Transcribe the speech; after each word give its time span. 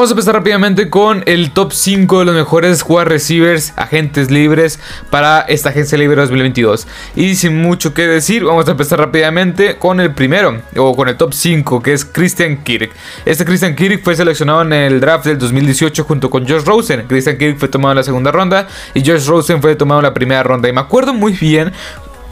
Vamos 0.00 0.12
a 0.12 0.14
empezar 0.14 0.34
rápidamente 0.34 0.88
con 0.88 1.22
el 1.26 1.50
top 1.50 1.74
5 1.74 2.20
de 2.20 2.24
los 2.24 2.34
mejores 2.34 2.80
jugadores 2.80 3.12
receivers, 3.12 3.74
agentes 3.76 4.30
libres 4.30 4.80
para 5.10 5.42
esta 5.42 5.68
agencia 5.68 5.98
libre 5.98 6.22
2022. 6.22 6.86
Y 7.16 7.34
sin 7.34 7.60
mucho 7.60 7.92
que 7.92 8.06
decir, 8.06 8.42
vamos 8.42 8.66
a 8.66 8.70
empezar 8.70 8.98
rápidamente 8.98 9.76
con 9.76 10.00
el 10.00 10.14
primero, 10.14 10.62
o 10.78 10.96
con 10.96 11.10
el 11.10 11.18
top 11.18 11.34
5, 11.34 11.82
que 11.82 11.92
es 11.92 12.06
Christian 12.06 12.64
Kirk. 12.64 12.92
Este 13.26 13.44
Christian 13.44 13.76
Kirk 13.76 14.02
fue 14.02 14.16
seleccionado 14.16 14.62
en 14.62 14.72
el 14.72 15.00
draft 15.00 15.26
del 15.26 15.38
2018 15.38 16.04
junto 16.04 16.30
con 16.30 16.48
Josh 16.48 16.64
Rosen. 16.64 17.04
Christian 17.06 17.36
Kirk 17.36 17.58
fue 17.58 17.68
tomado 17.68 17.92
en 17.92 17.96
la 17.98 18.02
segunda 18.02 18.32
ronda 18.32 18.68
y 18.94 19.04
Josh 19.04 19.26
Rosen 19.26 19.60
fue 19.60 19.76
tomado 19.76 20.00
en 20.00 20.04
la 20.04 20.14
primera 20.14 20.42
ronda. 20.42 20.66
Y 20.66 20.72
me 20.72 20.80
acuerdo 20.80 21.12
muy 21.12 21.34
bien 21.34 21.72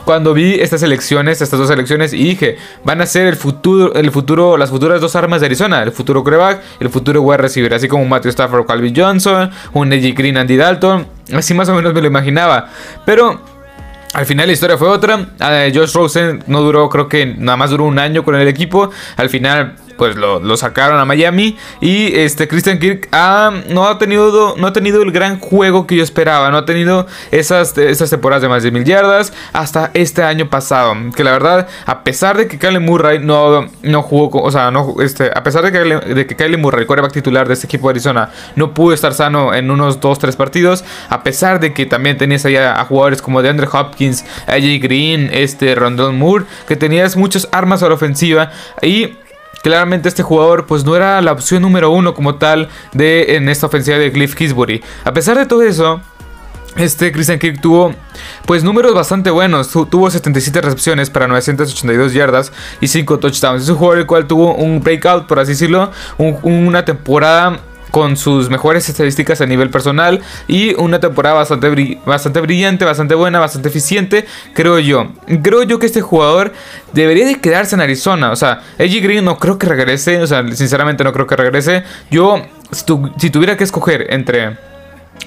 cuando 0.09 0.33
vi 0.33 0.55
estas 0.55 0.83
elecciones, 0.83 1.43
estas 1.43 1.59
dos 1.59 1.69
elecciones, 1.69 2.15
y 2.15 2.25
dije, 2.25 2.57
van 2.83 3.03
a 3.03 3.05
ser 3.05 3.27
el 3.27 3.37
futuro, 3.37 3.93
el 3.93 4.11
futuro, 4.11 4.57
las 4.57 4.71
futuras 4.71 5.03
dos 5.03 5.15
armas 5.15 5.41
de 5.43 5.49
Arizona, 5.49 5.83
el 5.83 5.93
futuro 5.93 6.25
coreback, 6.25 6.63
el 6.81 6.89
futuro 6.89 7.21
wide 7.21 7.37
receiver, 7.37 7.75
así 7.75 7.89
como 7.89 8.07
Matthew 8.07 8.31
Stafford, 8.31 8.65
Calvin 8.65 8.95
Johnson, 8.97 9.51
un 9.75 9.93
Edgy 9.93 10.13
Green, 10.13 10.39
Andy 10.39 10.57
Dalton, 10.57 11.07
así 11.35 11.53
más 11.53 11.69
o 11.69 11.75
menos 11.75 11.93
me 11.93 12.01
lo 12.01 12.07
imaginaba, 12.07 12.71
pero 13.05 13.39
al 14.15 14.25
final 14.25 14.47
la 14.47 14.55
historia 14.55 14.79
fue 14.79 14.89
otra. 14.89 15.29
Ah, 15.41 15.67
Josh 15.75 15.93
Rosen 15.93 16.43
no 16.47 16.63
duró, 16.63 16.89
creo 16.89 17.07
que 17.07 17.27
nada 17.27 17.59
más 17.59 17.69
duró 17.69 17.85
un 17.85 17.99
año 17.99 18.25
con 18.25 18.35
el 18.35 18.49
equipo. 18.49 18.91
Al 19.19 19.29
final 19.29 19.77
pues 19.99 20.17
lo, 20.17 20.57
sacaron 20.57 20.99
a 20.99 21.05
Miami. 21.05 21.59
Y 21.81 22.17
este 22.17 22.49
Christian 22.49 22.79
Kirk 22.79 23.09
no, 23.69 23.87
ha 23.87 23.99
tenido, 23.99 24.55
no 24.57 24.67
ha 24.69 24.73
tenido 24.73 25.03
el 25.03 25.13
gran 25.13 25.39
juego 25.39 25.87
que 25.87 25.97
yo 25.97 26.03
esperaba. 26.03 26.51
No 26.51 26.57
ha 26.57 26.65
tenido 26.65 27.07
esas, 27.31 27.77
esas 27.77 28.09
temporadas 28.09 28.41
de 28.43 28.49
más 28.49 28.63
de 28.63 28.71
mil 28.71 28.85
yardas 28.85 29.35
hasta 29.53 29.91
este 29.93 30.23
año 30.23 30.49
pasado. 30.49 30.95
Que 31.15 31.25
la 31.25 31.33
verdad, 31.33 31.69
a 31.85 32.05
pesar 32.05 32.39
de 32.39 32.49
que 32.49 32.59
Kyle 32.59 32.81
Murray 32.81 33.19
no, 33.19 33.69
no 33.83 34.03
jugó, 34.03 34.41
o 34.41 34.51
sea, 34.51 34.71
no, 34.71 34.95
este, 35.01 35.31
a 35.35 35.43
pesar 35.43 35.65
de 35.65 35.73
que, 35.73 36.15
de 36.15 36.27
que 36.27 36.57
Murray, 36.57 36.83
el 36.83 36.87
quarterback 36.87 37.13
titular 37.13 37.49
de 37.49 37.55
este 37.55 37.67
equipo 37.67 37.89
de 37.89 37.93
Arizona, 37.93 38.31
no 38.57 38.73
pudo 38.73 38.95
estar 38.95 39.13
sano 39.13 39.53
en 39.53 39.71
unos 39.71 40.01
2-3 40.01 40.37
partidos. 40.37 40.85
A 41.09 41.23
pesar 41.23 41.61
de 41.61 41.75
que 41.75 41.85
también 41.85 42.17
tenías 42.17 42.45
allá 42.45 42.81
a 42.81 42.85
jugadores 42.85 43.21
como 43.21 43.43
DeAndre 43.43 43.69
Hopkins, 43.71 44.25
AJ 44.47 44.81
Green, 44.81 45.31
este 45.33 45.75
Rondell 45.75 46.13
Moore, 46.13 46.45
que 46.69 46.77
tenías 46.77 47.17
muchas 47.17 47.49
armas 47.51 47.83
a 47.83 47.89
la 47.89 47.95
ofensiva. 47.95 48.53
Y 48.81 49.17
Claramente 49.63 50.09
este 50.09 50.23
jugador 50.23 50.67
pues 50.67 50.85
no 50.85 50.97
era 50.97 51.21
la 51.21 51.33
opción 51.33 51.63
número 51.63 51.91
uno 51.91 52.15
como 52.15 52.37
tal 52.37 52.69
de 52.93 53.37
en 53.37 53.49
esta 53.49 53.67
ofensiva 53.67 53.99
de 53.99 54.13
Cliff 54.13 54.35
Kisbury. 54.35 54.83
A 55.05 55.13
pesar 55.13 55.39
de 55.39 55.47
todo 55.47 55.63
eso, 55.63 56.01
este 56.77 57.11
Christian 57.11 57.39
Kirk 57.39 57.61
tuvo 57.61 57.95
pues 58.47 58.63
números 58.63 58.95
bastante 58.95 59.31
buenos. 59.31 59.71
tuvo 59.71 60.11
77 60.11 60.61
recepciones 60.61 61.11
para 61.11 61.27
982 61.27 62.13
yardas 62.13 62.53
y 62.81 62.89
5 62.89 63.19
touchdowns. 63.19 63.65
Es 63.65 63.69
un 63.69 63.77
jugador 63.77 63.99
el 63.99 64.07
cual 64.07 64.27
tuvo 64.27 64.55
un 64.55 64.81
breakout, 64.81 65.27
por 65.27 65.41
así 65.41 65.53
decirlo, 65.53 65.91
una 66.19 66.85
temporada 66.85 67.61
con 67.91 68.17
sus 68.17 68.51
mejores 68.51 68.89
estadísticas 68.89 69.41
a 69.41 69.47
nivel 69.47 69.71
personal 69.71 70.21
y 70.47 70.75
una 70.75 71.01
temporada 71.01 71.37
bastante, 71.37 71.99
bastante 72.05 72.41
brillante, 72.41 72.85
bastante 72.85 73.15
buena, 73.15 73.39
bastante 73.39 73.69
eficiente, 73.69 74.27
creo 74.55 74.79
yo. 74.79 75.09
Creo 75.43 75.63
yo 75.63 75.79
que 75.79 75.87
este 75.87 76.01
jugador 76.01 76.53
debería 76.93 77.27
de 77.27 77.41
quedarse 77.41 77.75
en 77.75 77.81
Arizona, 77.81 78.31
o 78.31 78.37
sea, 78.37 78.63
AJ 78.79 79.03
Green 79.03 79.25
no 79.25 79.39
creo 79.39 79.59
que 79.59 79.67
regrese, 79.67 80.21
o 80.21 80.27
sea, 80.27 80.45
sinceramente 80.55 81.05
no 81.05 81.13
creo 81.13 81.27
que 81.27 81.37
regrese. 81.37 81.83
Yo, 82.11 82.43
si 83.19 83.31
tuviera 83.31 83.57
que 83.57 83.65
escoger 83.65 84.07
entre 84.11 84.57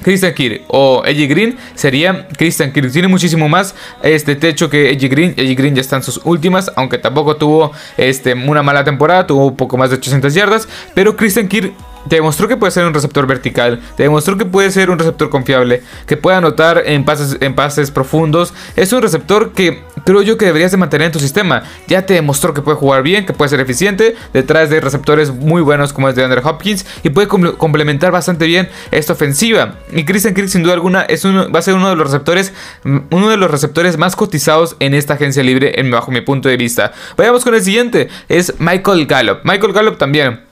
Christian 0.02 0.34
Kirk 0.34 0.64
o 0.68 1.04
Edgy 1.06 1.28
Green 1.28 1.58
sería 1.76 2.28
Christian 2.38 2.72
Kirk. 2.72 2.92
Tiene 2.92 3.08
muchísimo 3.08 3.48
más 3.48 3.76
este 4.02 4.36
techo 4.36 4.70
que 4.70 4.92
Edgy 4.92 5.08
Green. 5.08 5.34
Edgy 5.38 5.56
Green 5.56 5.76
ya 5.76 5.82
está 5.82 5.98
en 5.98 6.04
sus 6.04 6.22
últimas, 6.24 6.72
aunque 6.76 6.98
tampoco 6.98 7.36
tuvo 7.36 7.72
este, 7.98 8.34
una 8.34 8.64
mala 8.64 8.84
temporada, 8.84 9.28
tuvo 9.28 9.48
un 9.48 9.56
poco 9.56 9.78
más 9.78 9.90
de 9.90 9.98
800 9.98 10.34
yardas. 10.34 10.68
Pero 10.94 11.16
Christian 11.16 11.48
Kirk 11.48 11.74
te 12.10 12.16
demostró 12.18 12.48
que 12.48 12.58
puede 12.58 12.72
ser 12.72 12.86
un 12.86 12.94
receptor 12.94 13.28
vertical, 13.28 13.82
te 13.96 14.04
demostró 14.04 14.38
que 14.38 14.46
puede 14.46 14.72
ser 14.72 14.90
un 14.90 15.00
receptor 15.00 15.30
confiable, 15.30 15.82
que 16.08 16.18
puede 16.18 16.38
anotar 16.38 16.84
en 16.86 17.06
pases, 17.06 17.38
en 17.40 17.56
pases 17.56 17.92
profundos. 17.92 18.54
Es 18.76 18.94
un 18.94 19.02
receptor 19.02 19.54
que 19.54 19.84
creo 20.06 20.22
yo 20.22 20.38
que 20.38 20.46
deberías 20.46 20.72
de 20.72 20.78
mantener 20.78 21.08
en 21.08 21.12
tu 21.12 21.20
sistema. 21.20 21.64
Ya 21.88 22.06
te 22.06 22.14
demostró 22.14 22.54
que 22.54 22.62
puede 22.62 22.78
jugar 22.78 23.04
bien, 23.04 23.26
que 23.26 23.34
puede 23.34 23.50
ser 23.50 23.60
eficiente, 23.60 24.16
detrás 24.34 24.70
de 24.70 24.80
receptores 24.80 25.32
muy 25.32 25.62
buenos 25.62 25.94
como 25.94 26.10
es 26.10 26.16
de 26.16 26.24
Andrew 26.24 26.46
Hopkins 26.46 26.86
y 27.04 27.10
puede 27.10 27.28
complementar 27.28 28.12
bastante 28.12 28.46
bien 28.46 28.70
esta 28.92 29.14
ofensiva. 29.14 29.76
Y 29.92 30.06
Christian 30.06 30.34
Kirk 30.34 30.48
sin 30.48 30.64
duda 30.64 30.74
alguna 30.74 31.02
es 31.02 31.26
va 31.26 31.60
a 31.60 31.62
ser 31.62 31.76
uno 31.76 31.90
de 31.90 31.96
los 31.96 32.06
receptores, 32.08 32.54
uno 32.84 33.30
de 33.30 33.38
los 33.38 33.52
receptores 33.52 33.98
más 33.98 34.16
cotizados 34.16 34.76
en 34.80 34.94
esta 34.94 35.14
agencia 35.14 35.44
libre, 35.44 35.80
en, 35.80 35.92
bajo 35.92 36.12
mi 36.12 36.22
punto 36.22 36.50
de 36.50 36.58
vista. 36.58 36.94
Vayamos 37.18 37.44
con 37.44 37.54
el 37.56 37.62
siguiente, 37.62 38.10
es 38.28 38.56
Michael 38.60 39.06
Gallup. 39.06 39.40
Michael 39.44 39.74
Gallup 39.74 39.98
también 39.98 40.51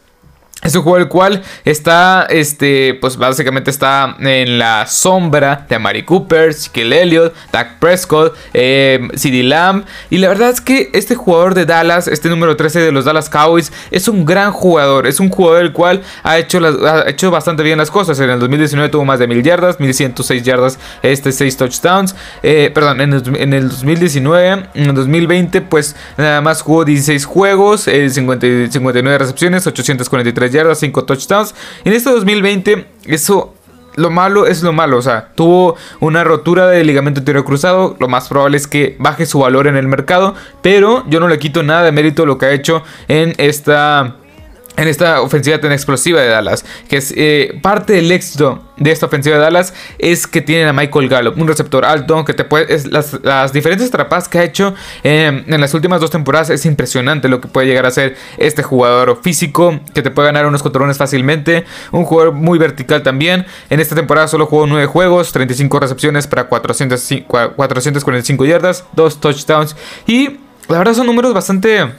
es 0.61 0.75
un 0.75 0.81
juego 0.83 0.97
el 0.97 1.07
cual 1.07 1.41
está, 1.63 2.27
este, 2.29 2.93
pues 2.95 3.15
básicamente 3.15 3.71
está 3.71 4.17
en 4.19 4.59
la 4.59 4.87
sombra 4.87 5.65
de 5.69 5.75
Amari 5.75 6.03
Cooper, 6.03 6.53
Skill 6.53 6.91
Elliott, 6.91 7.33
Dak 7.53 7.79
Prescott, 7.79 8.35
eh, 8.53 9.07
CD 9.15 9.41
Lamb. 9.43 9.85
Y 10.09 10.17
la 10.17 10.27
verdad 10.27 10.49
es 10.49 10.59
que 10.59 10.89
este 10.93 11.15
jugador 11.15 11.53
de 11.53 11.65
Dallas, 11.65 12.09
este 12.09 12.27
número 12.27 12.57
13 12.57 12.81
de 12.81 12.91
los 12.91 13.05
Dallas 13.05 13.29
Cowboys, 13.29 13.71
es 13.89 14.09
un 14.09 14.25
gran 14.25 14.51
jugador. 14.51 15.07
Es 15.07 15.21
un 15.21 15.29
jugador 15.29 15.61
el 15.61 15.71
cual 15.71 16.01
ha 16.23 16.37
hecho, 16.37 16.59
ha 16.59 17.09
hecho 17.09 17.31
bastante 17.31 17.63
bien 17.63 17.77
las 17.77 17.89
cosas. 17.89 18.19
En 18.19 18.29
el 18.29 18.39
2019 18.39 18.89
tuvo 18.89 19.05
más 19.05 19.19
de 19.19 19.27
1000 19.27 19.41
yardas, 19.43 19.79
1106 19.79 20.43
yardas, 20.43 20.77
este 21.01 21.31
6 21.31 21.55
touchdowns. 21.55 22.15
Eh, 22.43 22.69
perdón, 22.73 22.99
en 22.99 23.13
el, 23.13 23.35
en 23.37 23.53
el, 23.53 23.69
2019, 23.69 24.65
en 24.73 24.89
el 24.89 24.93
2020, 24.93 25.61
pues 25.61 25.95
nada 26.17 26.41
más 26.41 26.61
jugó 26.61 26.83
16 26.83 27.23
juegos, 27.23 27.83
50, 27.83 28.45
eh, 28.45 28.67
59 28.69 29.17
recepciones, 29.17 29.65
843 29.65 30.48
yardas, 30.51 30.79
5 30.79 31.05
touchdowns. 31.05 31.55
En 31.83 31.93
este 31.93 32.09
2020, 32.09 32.85
eso 33.05 33.53
lo 33.95 34.09
malo 34.09 34.47
es 34.47 34.63
lo 34.63 34.71
malo, 34.71 34.97
o 34.97 35.01
sea, 35.01 35.31
tuvo 35.35 35.75
una 35.99 36.23
rotura 36.23 36.67
de 36.67 36.83
ligamento 36.83 37.19
anterior 37.19 37.43
cruzado, 37.43 37.97
lo 37.99 38.07
más 38.07 38.29
probable 38.29 38.57
es 38.57 38.67
que 38.67 38.95
baje 38.99 39.25
su 39.25 39.39
valor 39.39 39.67
en 39.67 39.75
el 39.75 39.87
mercado, 39.87 40.35
pero 40.61 41.03
yo 41.07 41.19
no 41.19 41.27
le 41.27 41.37
quito 41.37 41.63
nada 41.63 41.83
de 41.83 41.91
mérito 41.91 42.25
lo 42.25 42.37
que 42.37 42.45
ha 42.45 42.51
hecho 42.51 42.83
en 43.07 43.33
esta 43.37 44.15
en 44.79 44.87
esta 44.87 45.21
ofensiva 45.21 45.59
tan 45.59 45.73
explosiva 45.73 46.21
de 46.21 46.29
Dallas, 46.29 46.63
que 46.87 46.95
es 46.97 47.13
eh, 47.17 47.59
parte 47.61 47.93
del 47.93 48.11
éxito 48.11 48.63
de 48.77 48.91
esta 48.91 49.07
ofensiva 49.07 49.35
de 49.35 49.41
Dallas 49.41 49.73
es 49.97 50.25
que 50.25 50.41
tienen 50.41 50.69
a 50.69 50.73
Michael 50.73 51.09
Gallup, 51.09 51.37
un 51.37 51.49
receptor 51.49 51.83
alto 51.83 52.23
que 52.23 52.33
te 52.33 52.45
puede 52.45 52.79
las, 52.89 53.51
diferentes 53.51 53.89
atrapadas 53.89 54.29
que 54.29 54.39
ha 54.39 54.43
hecho 54.43 54.73
em, 55.03 55.43
en 55.47 55.59
las 55.59 55.73
últimas 55.73 55.99
dos 55.99 56.11
temporadas 56.11 56.49
es 56.49 56.65
impresionante 56.65 57.27
lo 57.27 57.41
que 57.41 57.49
puede 57.49 57.67
llegar 57.67 57.85
a 57.85 57.91
ser 57.91 58.15
este 58.37 58.63
jugador 58.63 59.19
físico 59.21 59.77
que 59.93 60.01
te 60.01 60.11
puede 60.11 60.29
ganar 60.29 60.45
unos 60.45 60.63
controles 60.63 60.97
fácilmente, 60.97 61.65
un 61.91 62.05
jugador 62.05 62.31
muy 62.33 62.57
vertical 62.57 63.03
también. 63.03 63.45
En 63.69 63.81
esta 63.81 63.95
temporada 63.95 64.29
solo 64.29 64.45
jugó 64.45 64.65
9 64.65 64.85
juegos, 64.85 65.33
35 65.33 65.77
recepciones 65.77 66.25
para 66.25 66.45
445 66.45 68.45
yardas, 68.45 68.85
2 68.93 69.19
touchdowns 69.19 69.75
y 70.07 70.37
la 70.69 70.77
verdad 70.77 70.93
son 70.93 71.07
números 71.07 71.33
bastante 71.33 71.89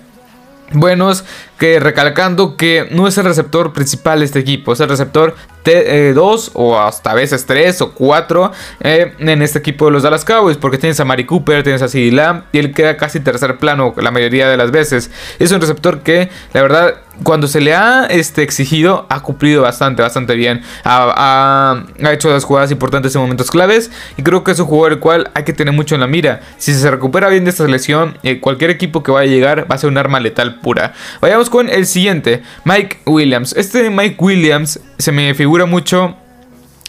buenos 0.73 1.25
que 1.59 1.79
recalcando 1.79 2.57
que 2.57 2.89
no 2.91 3.07
es 3.07 3.19
el 3.19 3.25
receptor 3.25 3.73
principal 3.73 4.21
de 4.21 4.25
este 4.25 4.39
equipo, 4.39 4.73
es 4.73 4.81
el 4.81 4.89
receptor 4.89 5.35
2 5.65 5.67
eh, 5.67 6.51
o 6.55 6.79
hasta 6.79 7.11
a 7.11 7.15
veces 7.15 7.45
3 7.45 7.83
o 7.83 7.93
4 7.93 8.53
eh, 8.81 9.15
en 9.19 9.43
este 9.43 9.59
equipo 9.59 9.87
de 9.87 9.91
los 9.93 10.03
Dallas 10.03 10.25
Cowboys, 10.25 10.57
porque 10.57 10.79
tienes 10.79 10.99
a 11.01 11.05
Mari 11.05 11.27
Cooper, 11.27 11.63
tienes 11.63 11.83
a 11.83 11.89
CeeDee 11.89 12.13
Lamb 12.13 12.45
y 12.53 12.59
él 12.59 12.73
queda 12.73 12.97
casi 12.97 13.21
tercer 13.21 13.59
plano 13.59 13.95
la 13.97 14.11
mayoría 14.11 14.49
de 14.49 14.57
las 14.57 14.71
veces. 14.71 15.11
Es 15.39 15.53
un 15.53 15.61
receptor 15.61 16.01
que 16.01 16.31
la 16.55 16.63
verdad 16.63 16.95
cuando 17.23 17.47
se 17.49 17.61
le 17.61 17.75
ha 17.75 18.07
este, 18.07 18.43
exigido 18.43 19.07
ha 19.09 19.21
cumplido 19.21 19.63
bastante, 19.63 20.03
bastante 20.03 20.35
bien. 20.35 20.63
Ha, 20.85 21.85
hecho 22.13 22.31
las 22.31 22.45
jugadas 22.45 22.71
importantes 22.71 23.15
en 23.15 23.21
momentos 23.21 23.51
claves 23.51 23.91
y 24.17 24.23
creo 24.23 24.43
que 24.45 24.53
es 24.53 24.59
un 24.59 24.67
jugador 24.67 24.93
el 24.93 24.99
cual 24.99 25.31
hay 25.35 25.45
que 25.45 25.53
tener 25.53 25.75
mucho 25.75 25.95
en 25.95 26.01
la 26.01 26.07
mira. 26.07 26.41
Si 26.59 26.75
se 26.75 26.91
recupera 26.91 27.29
bien 27.29 27.45
de 27.45 27.51
esta 27.51 27.67
lesión, 27.67 28.19
eh, 28.23 28.41
cualquier 28.41 28.71
equipo 28.71 29.03
que 29.03 29.11
vaya 29.11 29.31
a 29.31 29.35
llegar 29.35 29.71
va 29.71 29.75
a 29.75 29.79
ser 29.79 29.91
un 29.91 29.99
arma 29.99 30.21
letal 30.21 30.61
pura. 30.61 30.93
Vayamos 31.21 31.51
con 31.51 31.69
el 31.69 31.87
siguiente, 31.87 32.43
Mike 32.65 33.01
Williams. 33.07 33.55
Este 33.57 33.91
Mike 33.91 34.17
Williams 34.19 34.81
se 34.99 35.13
me 35.13 35.35
figura 35.35 35.67
mucho 35.67 36.17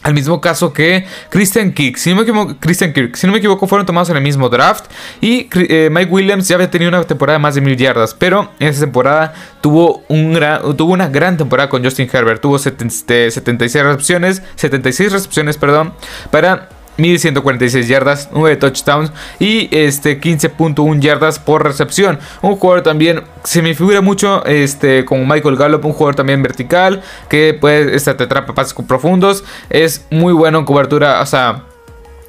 al 0.04 0.14
mismo 0.14 0.42
caso 0.42 0.74
que 0.74 1.06
Christian 1.30 1.74
Kirk. 1.74 1.98
Si 1.98 2.10
no 2.10 2.18
me 2.18 2.22
equivoco, 2.24 2.56
Christian 2.60 2.94
Kirk, 2.94 3.16
si 3.16 3.28
no 3.28 3.34
me 3.34 3.40
equivoco, 3.40 3.68
fueron 3.68 3.86
tomados 3.86 4.10
en 4.10 4.18
el 4.18 4.24
mismo 4.24 4.50
draft. 4.50 4.86
Y 5.22 5.48
eh, 5.54 5.90
Mike 5.92 6.12
Williams 6.12 6.48
ya 6.48 6.56
había 6.56 6.72
tenido 6.72 6.90
una 6.90 7.04
temporada 7.04 7.38
de 7.38 7.44
más 7.44 7.56
de 7.56 7.62
mil 7.62 7.78
yardas. 7.78 8.14
Pero 8.14 8.52
en 8.60 8.68
esa 8.68 8.82
temporada 8.82 9.34
tuvo, 9.62 10.04
tuvo 10.08 10.94
una 10.94 11.08
gran 11.08 11.38
temporada 11.38 11.70
con 11.70 11.84
Justin 11.84 12.10
Herbert. 12.12 12.42
Tuvo 12.42 12.58
76 12.58 13.84
recepciones. 13.84 14.42
76 14.56 15.12
recepciones, 15.12 15.58
perdón. 15.58 15.94
Para 16.32 16.70
1146 16.98 17.88
yardas, 17.88 18.30
9 18.34 18.56
touchdowns 18.58 19.12
y 19.40 19.70
este 19.76 20.20
15.1 20.20 21.00
yardas 21.00 21.40
por 21.40 21.64
recepción. 21.64 22.20
Un 22.42 22.56
jugador 22.56 22.84
también 22.84 23.24
se 23.44 23.62
me 23.62 23.74
figura 23.74 24.02
mucho 24.02 24.46
este 24.46 25.06
como 25.06 25.26
Michael 25.26 25.56
Gallup, 25.56 25.86
un 25.86 25.94
jugador 25.94 26.16
también 26.16 26.44
vertical 26.44 27.02
que 27.30 27.54
puede 27.54 27.96
este, 27.96 28.14
te 28.14 28.24
atrapa 28.24 28.54
pases 28.54 28.74
profundos, 28.88 29.44
es 29.70 30.06
muy 30.10 30.34
bueno 30.34 30.60
en 30.60 30.66
cobertura, 30.66 31.22
o 31.22 31.26
sea, 31.26 31.64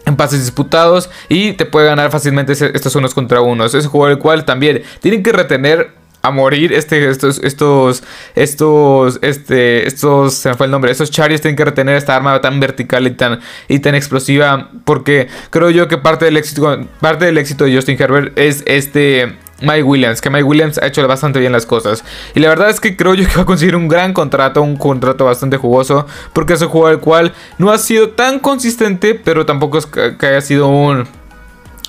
en 0.04 0.16
pases 0.16 0.40
disputados 0.40 1.10
y 1.28 1.52
te 1.52 1.64
puede 1.64 1.86
ganar 1.86 2.10
fácilmente 2.10 2.52
estos 2.52 2.94
unos 2.96 3.14
contra 3.14 3.40
unos. 3.40 3.74
Es 3.74 3.84
un 3.84 3.90
jugador 3.90 4.12
el 4.12 4.18
cual 4.18 4.44
también 4.44 4.82
tienen 5.00 5.22
que 5.22 5.32
retener 5.32 6.01
a 6.22 6.30
morir. 6.30 6.72
Este, 6.72 7.10
estos, 7.10 7.38
estos, 7.40 8.02
estos, 8.34 9.18
este, 9.22 9.86
estos, 9.86 10.34
se 10.34 10.48
me 10.50 10.54
fue 10.54 10.66
el 10.66 10.72
nombre. 10.72 10.90
Estos 10.90 11.10
Chariots 11.10 11.42
tienen 11.42 11.56
que 11.56 11.64
retener 11.64 11.96
esta 11.96 12.16
arma 12.16 12.40
tan 12.40 12.60
vertical 12.60 13.06
y 13.06 13.10
tan, 13.10 13.40
y 13.68 13.80
tan 13.80 13.94
explosiva. 13.94 14.70
Porque 14.84 15.28
creo 15.50 15.70
yo 15.70 15.88
que 15.88 15.98
parte 15.98 16.24
del 16.24 16.36
éxito, 16.36 16.86
parte 17.00 17.26
del 17.26 17.38
éxito 17.38 17.64
de 17.64 17.74
Justin 17.74 17.96
Herbert 18.00 18.38
es 18.38 18.62
este. 18.66 19.36
Mike 19.60 19.84
Williams, 19.84 20.20
que 20.20 20.28
Mike 20.28 20.42
Williams 20.42 20.78
ha 20.78 20.88
hecho 20.88 21.06
bastante 21.06 21.38
bien 21.38 21.52
las 21.52 21.66
cosas. 21.66 22.02
Y 22.34 22.40
la 22.40 22.48
verdad 22.48 22.68
es 22.68 22.80
que 22.80 22.96
creo 22.96 23.14
yo 23.14 23.28
que 23.28 23.36
va 23.36 23.42
a 23.42 23.46
conseguir 23.46 23.76
un 23.76 23.86
gran 23.86 24.12
contrato, 24.12 24.60
un 24.60 24.76
contrato 24.76 25.24
bastante 25.24 25.56
jugoso, 25.56 26.04
porque 26.32 26.54
es 26.54 26.62
un 26.62 26.68
jugador 26.68 26.94
el 26.94 27.00
cual 27.00 27.32
no 27.58 27.70
ha 27.70 27.78
sido 27.78 28.08
tan 28.08 28.40
consistente, 28.40 29.14
pero 29.14 29.46
tampoco 29.46 29.78
es 29.78 29.86
que 29.86 30.26
haya 30.26 30.40
sido 30.40 30.66
un, 30.66 31.06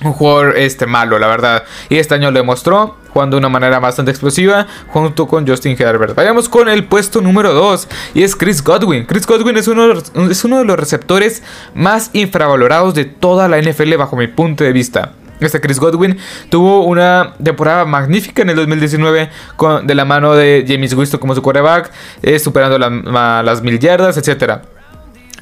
un 0.03 0.13
jugador 0.13 0.57
este, 0.57 0.85
malo, 0.85 1.19
la 1.19 1.27
verdad. 1.27 1.63
Y 1.89 1.97
este 1.97 2.15
año 2.15 2.31
lo 2.31 2.39
demostró, 2.39 2.97
jugando 3.13 3.35
de 3.35 3.39
una 3.39 3.49
manera 3.49 3.79
bastante 3.79 4.11
explosiva, 4.11 4.67
junto 4.87 5.27
con 5.27 5.47
Justin 5.47 5.75
Herbert. 5.79 6.15
Vayamos 6.15 6.49
con 6.49 6.67
el 6.67 6.85
puesto 6.85 7.21
número 7.21 7.53
2, 7.53 7.87
y 8.15 8.23
es 8.23 8.35
Chris 8.35 8.63
Godwin. 8.63 9.05
Chris 9.05 9.27
Godwin 9.27 9.57
es 9.57 9.67
uno, 9.67 9.93
es 10.29 10.43
uno 10.43 10.57
de 10.57 10.65
los 10.65 10.77
receptores 10.77 11.43
más 11.73 12.09
infravalorados 12.13 12.95
de 12.95 13.05
toda 13.05 13.47
la 13.47 13.61
NFL, 13.61 13.95
bajo 13.95 14.15
mi 14.15 14.27
punto 14.27 14.63
de 14.63 14.73
vista. 14.73 15.13
Este 15.39 15.59
Chris 15.59 15.79
Godwin 15.79 16.17
tuvo 16.49 16.85
una 16.85 17.33
temporada 17.43 17.85
magnífica 17.85 18.41
en 18.41 18.49
el 18.49 18.55
2019 18.55 19.29
con, 19.55 19.85
de 19.85 19.95
la 19.95 20.05
mano 20.05 20.33
de 20.33 20.63
James 20.67 20.93
Winston 20.93 21.19
como 21.19 21.35
su 21.35 21.41
quarterback, 21.41 21.91
eh, 22.21 22.39
superando 22.39 22.77
las 22.77 23.61
mil 23.61 23.79
yardas, 23.79 24.17
etcétera. 24.17 24.61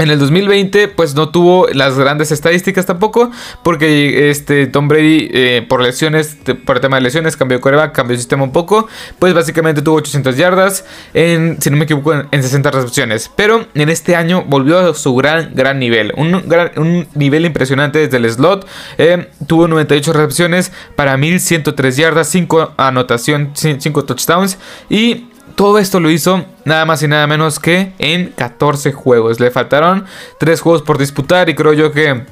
En 0.02 0.10
el 0.10 0.18
2020, 0.18 0.88
pues 0.88 1.14
no 1.14 1.30
tuvo 1.30 1.68
las 1.74 1.96
grandes 1.96 2.32
estadísticas 2.32 2.88
tampoco, 2.88 3.30
porque 3.62 4.32
este 4.32 4.66
Tom 4.66 4.88
Brady, 4.88 5.30
eh, 5.32 5.64
por 5.70 5.80
lesiones, 5.80 6.40
por 6.66 6.78
el 6.78 6.82
tema 6.82 6.96
de 6.96 7.04
lesiones, 7.04 7.38
cambió 7.38 7.60
de 7.60 7.92
cambió 7.92 8.16
de 8.16 8.18
sistema 8.18 8.44
un 8.44 8.52
poco. 8.52 8.88
Pues 9.20 9.36
básicamente 9.36 9.84
tuvo 9.84 9.98
800 9.98 10.36
yardas, 10.38 10.86
si 11.14 11.70
no 11.70 11.78
me 11.78 11.84
equivoco, 11.84 12.16
en, 12.16 12.42
60 12.42 12.72
recepciones. 12.72 13.30
Pero 13.36 13.68
en 13.76 13.90
este 13.90 14.16
año 14.16 14.44
volvió 14.48 14.80
a 14.80 14.96
su 14.96 15.14
gran, 15.14 15.52
gran 15.54 15.78
nivel. 15.78 16.14
Un, 16.18 16.34
un 16.78 17.08
nivel 17.14 17.46
impresionante 17.46 18.00
desde 18.00 18.18
el 18.18 18.28
slot. 18.28 18.68
Eh, 18.98 19.30
tuvo 19.46 19.68
98 19.68 20.14
recepciones 20.14 20.72
para 20.96 21.16
1103 21.16 21.96
yardas, 21.96 22.28
5 22.28 22.74
anotación, 22.76 23.52
5 23.54 24.04
touchdowns 24.06 24.58
y 24.90 25.28
todo 25.56 25.80
esto 25.80 26.00
lo 26.00 26.10
hizo 26.10 26.46
nada 26.66 26.86
más 26.86 27.04
y 27.04 27.08
nada 27.08 27.28
menos 27.28 27.60
que 27.60 27.94
en 28.00 28.32
14 28.32 28.92
juegos. 28.92 29.40
Le 29.40 29.52
faltaron 29.52 30.06
3 30.40 30.62
juegos 30.62 30.82
por 30.82 30.98
disputar 30.98 31.50
y 31.50 31.56
creo 31.56 31.74
yo 31.74 31.92
que 31.92 32.26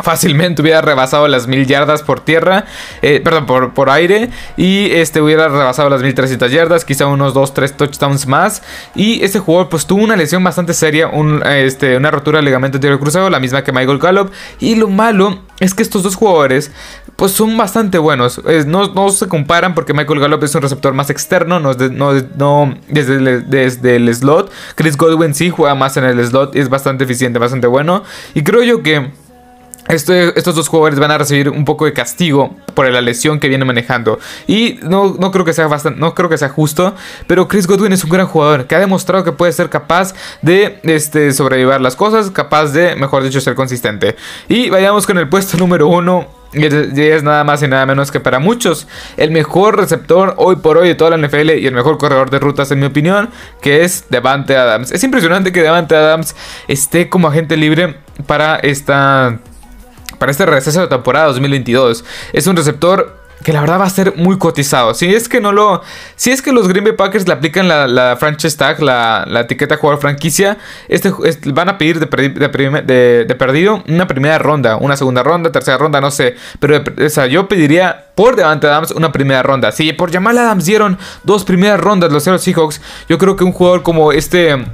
fácilmente 0.00 0.62
hubiera 0.62 0.80
rebasado 0.80 1.28
las 1.28 1.46
mil 1.46 1.66
yardas 1.66 2.02
por 2.02 2.20
tierra, 2.20 2.64
eh, 3.02 3.20
perdón, 3.22 3.46
por, 3.46 3.74
por, 3.74 3.90
aire, 3.90 4.30
y 4.56 4.90
este 4.92 5.20
hubiera 5.20 5.48
rebasado 5.48 5.90
las 5.90 6.02
1300 6.02 6.50
yardas, 6.50 6.84
quizá 6.84 7.06
unos 7.06 7.34
2-3 7.34 7.76
touchdowns 7.76 8.26
más. 8.26 8.62
Y 8.94 9.22
este 9.22 9.38
jugador, 9.38 9.68
pues 9.68 9.86
tuvo 9.86 10.02
una 10.02 10.16
lesión 10.16 10.42
bastante 10.42 10.72
seria, 10.74 11.08
un, 11.08 11.42
este, 11.46 11.96
una 11.96 12.10
rotura 12.10 12.38
de 12.38 12.44
ligamento 12.44 12.78
anterior 12.78 12.98
cruzado, 12.98 13.28
la 13.28 13.40
misma 13.40 13.62
que 13.62 13.72
Michael 13.72 13.98
Gallup. 13.98 14.32
Y 14.60 14.76
lo 14.76 14.88
malo 14.88 15.42
es 15.60 15.74
que 15.74 15.82
estos 15.82 16.02
dos 16.02 16.16
jugadores, 16.16 16.72
pues 17.16 17.32
son 17.32 17.56
bastante 17.56 17.98
buenos. 17.98 18.40
no, 18.66 19.08
se 19.10 19.28
comparan 19.28 19.74
porque 19.74 19.92
Michael 19.92 20.20
Gallup 20.20 20.42
es 20.42 20.54
un 20.54 20.62
receptor 20.62 20.94
más 20.94 21.10
externo, 21.10 21.60
no, 21.60 21.74
no, 21.74 22.74
desde, 22.88 23.16
el, 23.16 23.50
desde 23.50 23.96
el 23.96 24.12
slot. 24.14 24.50
Chris 24.74 24.96
Godwin 24.96 25.34
sí 25.34 25.50
juega 25.50 25.74
más 25.74 25.96
en 25.96 26.04
el 26.04 26.24
slot 26.26 26.56
y 26.56 26.60
es 26.60 26.68
bastante 26.68 27.04
eficiente, 27.04 27.38
bastante 27.38 27.66
bueno. 27.66 28.02
Y 28.34 28.42
creo 28.42 28.62
yo 28.62 28.82
que 28.82 29.10
este, 29.88 30.38
estos 30.38 30.54
dos 30.54 30.68
jugadores 30.68 30.98
van 31.00 31.10
a 31.10 31.18
recibir 31.18 31.48
un 31.48 31.64
poco 31.64 31.84
de 31.84 31.92
castigo 31.92 32.54
por 32.74 32.88
la 32.90 33.00
lesión 33.00 33.40
que 33.40 33.48
viene 33.48 33.64
manejando. 33.64 34.18
Y 34.46 34.78
no, 34.82 35.16
no, 35.18 35.30
creo 35.30 35.44
que 35.44 35.52
sea 35.52 35.66
bastante, 35.66 35.98
no 35.98 36.14
creo 36.14 36.28
que 36.28 36.38
sea 36.38 36.48
justo. 36.48 36.94
Pero 37.26 37.48
Chris 37.48 37.66
Godwin 37.66 37.92
es 37.92 38.04
un 38.04 38.10
gran 38.10 38.26
jugador 38.26 38.66
que 38.66 38.74
ha 38.74 38.78
demostrado 38.78 39.24
que 39.24 39.32
puede 39.32 39.52
ser 39.52 39.68
capaz 39.68 40.14
de 40.40 40.78
este, 40.84 41.32
sobrevivir 41.32 41.80
las 41.80 41.96
cosas, 41.96 42.30
capaz 42.30 42.72
de, 42.72 42.94
mejor 42.96 43.22
dicho, 43.24 43.40
ser 43.40 43.54
consistente. 43.54 44.16
Y 44.48 44.70
vayamos 44.70 45.06
con 45.06 45.18
el 45.18 45.28
puesto 45.28 45.56
número 45.56 45.88
uno. 45.88 46.26
Y 46.54 46.66
es 46.66 47.22
nada 47.22 47.44
más 47.44 47.62
y 47.62 47.68
nada 47.68 47.86
menos 47.86 48.10
que 48.10 48.20
para 48.20 48.38
muchos 48.38 48.86
el 49.16 49.30
mejor 49.30 49.78
receptor 49.78 50.34
hoy 50.36 50.56
por 50.56 50.76
hoy 50.76 50.88
de 50.88 50.94
toda 50.94 51.16
la 51.16 51.26
NFL 51.26 51.52
y 51.52 51.66
el 51.66 51.72
mejor 51.72 51.96
corredor 51.96 52.28
de 52.28 52.38
rutas 52.38 52.70
en 52.70 52.78
mi 52.78 52.84
opinión, 52.84 53.30
que 53.62 53.84
es 53.84 54.04
Devante 54.10 54.54
Adams. 54.54 54.92
Es 54.92 55.02
impresionante 55.02 55.50
que 55.50 55.62
Devante 55.62 55.96
Adams 55.96 56.36
esté 56.68 57.08
como 57.08 57.28
agente 57.28 57.56
libre 57.56 57.96
para 58.26 58.56
esta 58.56 59.38
para 60.18 60.32
este 60.32 60.46
receso 60.46 60.80
de 60.80 60.88
temporada 60.88 61.26
2022. 61.26 62.04
Es 62.32 62.46
un 62.46 62.56
receptor 62.56 63.22
que 63.42 63.52
la 63.52 63.60
verdad 63.60 63.80
va 63.80 63.84
a 63.84 63.90
ser 63.90 64.16
muy 64.16 64.38
cotizado. 64.38 64.94
Si 64.94 65.12
es 65.12 65.28
que 65.28 65.40
no 65.40 65.52
lo. 65.52 65.82
Si 66.16 66.30
es 66.30 66.42
que 66.42 66.52
los 66.52 66.68
Green 66.68 66.84
Bay 66.84 66.94
Packers 66.94 67.26
le 67.26 67.34
aplican 67.34 67.68
la, 67.68 68.16
franchise 68.18 68.56
tag, 68.56 68.80
la, 68.82 69.26
etiqueta 69.40 69.76
jugador 69.76 70.00
franquicia, 70.00 70.58
este, 70.88 71.12
van 71.52 71.68
a 71.68 71.78
pedir 71.78 71.98
de, 71.98 73.36
perdido 73.38 73.82
una 73.88 74.06
primera 74.06 74.38
ronda, 74.38 74.76
una 74.76 74.96
segunda 74.96 75.22
ronda, 75.22 75.50
tercera 75.52 75.78
ronda, 75.78 76.00
no 76.00 76.10
sé. 76.10 76.36
Pero 76.60 76.82
yo 77.28 77.48
pediría 77.48 78.06
por 78.14 78.36
Devante 78.36 78.66
Adams 78.66 78.92
una 78.92 79.12
primera 79.12 79.42
ronda. 79.42 79.72
Si 79.72 79.92
por 79.92 80.12
Jamal 80.12 80.38
Adams 80.38 80.64
dieron 80.64 80.98
dos 81.24 81.44
primeras 81.44 81.80
rondas 81.80 82.12
los 82.12 82.22
Seattle 82.22 82.42
Seahawks, 82.42 82.80
yo 83.08 83.18
creo 83.18 83.36
que 83.36 83.44
un 83.44 83.52
jugador 83.52 83.82
como 83.82 84.12
este 84.12 84.64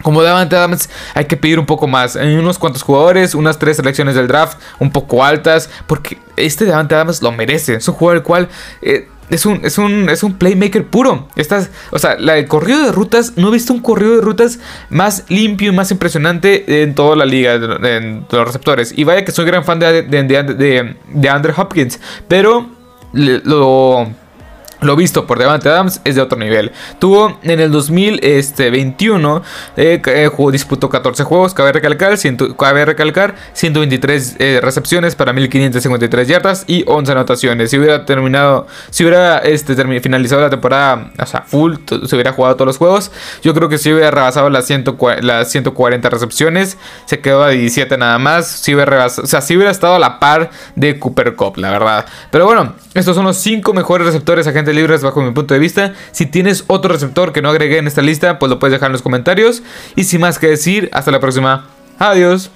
como 0.00 0.22
Davante 0.22 0.56
Adams 0.56 0.88
hay 1.14 1.26
que 1.26 1.36
pedir 1.36 1.58
un 1.58 1.66
poco 1.66 1.86
más. 1.86 2.16
Hay 2.16 2.34
unos 2.34 2.58
cuantos 2.58 2.82
jugadores, 2.82 3.34
unas 3.34 3.58
tres 3.58 3.76
selecciones 3.76 4.14
del 4.14 4.26
draft 4.26 4.58
un 4.78 4.90
poco 4.90 5.24
altas. 5.24 5.70
Porque 5.86 6.18
este 6.36 6.64
Davante 6.64 6.94
Adams 6.94 7.22
lo 7.22 7.32
merece. 7.32 7.74
Es 7.74 7.88
un 7.88 7.94
jugador 7.94 8.18
el 8.18 8.22
cual 8.22 8.48
eh, 8.80 9.08
es, 9.30 9.46
un, 9.46 9.60
es, 9.64 9.78
un, 9.78 10.08
es 10.08 10.22
un 10.22 10.34
playmaker 10.34 10.86
puro. 10.86 11.28
Estás, 11.36 11.70
o 11.90 11.98
sea, 11.98 12.12
el 12.14 12.48
corrido 12.48 12.84
de 12.84 12.92
rutas, 12.92 13.34
no 13.36 13.48
he 13.48 13.52
visto 13.52 13.72
un 13.72 13.80
corrido 13.80 14.16
de 14.16 14.22
rutas 14.22 14.58
más 14.90 15.24
limpio 15.28 15.72
y 15.72 15.74
más 15.74 15.90
impresionante 15.90 16.82
en 16.82 16.94
toda 16.94 17.14
la 17.14 17.24
liga 17.24 17.58
de, 17.58 18.22
los 18.30 18.46
receptores. 18.46 18.92
Y 18.96 19.04
vaya 19.04 19.24
que 19.24 19.32
soy 19.32 19.44
gran 19.44 19.64
fan 19.64 19.78
de, 19.78 20.02
de, 20.02 20.24
de, 20.24 20.96
de 21.08 21.28
Andrew 21.28 21.54
Hopkins. 21.56 22.00
Pero 22.28 22.70
lo 23.12 24.08
lo 24.82 24.96
visto 24.96 25.26
por 25.26 25.38
Devante 25.38 25.68
Adams 25.68 26.00
es 26.04 26.16
de 26.16 26.20
otro 26.20 26.38
nivel. 26.38 26.72
Tuvo 26.98 27.38
en 27.42 27.60
el 27.60 27.70
2021, 27.70 29.42
eh, 29.76 30.02
eh, 30.04 30.30
jugó, 30.32 30.50
disputó 30.50 30.88
14 30.88 31.24
juegos, 31.24 31.54
cabe 31.54 31.72
recalcar, 31.72 32.18
cabe 32.58 32.84
recalcar 32.84 33.34
123 33.52 34.36
eh, 34.38 34.60
recepciones 34.62 35.14
para 35.14 35.32
1553 35.32 36.28
yardas 36.28 36.64
y 36.66 36.84
11 36.86 37.12
anotaciones. 37.12 37.70
Si 37.70 37.78
hubiera 37.78 38.04
terminado, 38.04 38.66
si 38.90 39.04
hubiera 39.04 39.38
este, 39.38 39.74
finalizado 40.00 40.42
la 40.42 40.50
temporada, 40.50 41.12
o 41.18 41.26
sea, 41.26 41.42
full, 41.42 41.76
se 41.86 42.14
hubiera 42.14 42.32
jugado 42.32 42.56
todos 42.56 42.66
los 42.66 42.78
juegos, 42.78 43.12
yo 43.42 43.54
creo 43.54 43.68
que 43.68 43.78
si 43.78 43.92
hubiera 43.92 44.10
rebasado 44.10 44.50
las, 44.50 44.68
las 45.20 45.50
140 45.50 46.10
recepciones, 46.10 46.76
se 47.06 47.20
quedó 47.20 47.44
a 47.44 47.50
17 47.50 47.96
nada 47.98 48.18
más. 48.18 48.46
Si 48.48 48.74
hubiera, 48.74 49.06
o 49.06 49.08
sea, 49.08 49.40
si 49.40 49.56
hubiera 49.56 49.70
estado 49.70 49.94
a 49.94 49.98
la 49.98 50.18
par 50.18 50.50
de 50.74 50.98
Cooper 50.98 51.34
Cup, 51.34 51.56
la 51.56 51.70
verdad. 51.70 52.06
Pero 52.30 52.46
bueno, 52.46 52.74
estos 52.94 53.16
son 53.16 53.24
los 53.24 53.36
5 53.38 53.72
mejores 53.72 54.06
receptores 54.06 54.46
agentes 54.46 54.71
libres 54.74 55.02
bajo 55.02 55.22
mi 55.22 55.32
punto 55.32 55.54
de 55.54 55.60
vista. 55.60 55.94
Si 56.12 56.26
tienes 56.26 56.64
otro 56.66 56.92
receptor 56.92 57.32
que 57.32 57.42
no 57.42 57.50
agregué 57.50 57.78
en 57.78 57.86
esta 57.86 58.02
lista, 58.02 58.38
pues 58.38 58.50
lo 58.50 58.58
puedes 58.58 58.72
dejar 58.72 58.88
en 58.88 58.92
los 58.92 59.02
comentarios. 59.02 59.62
Y 59.96 60.04
sin 60.04 60.20
más 60.20 60.38
que 60.38 60.48
decir, 60.48 60.90
hasta 60.92 61.10
la 61.10 61.20
próxima. 61.20 61.66
Adiós. 61.98 62.50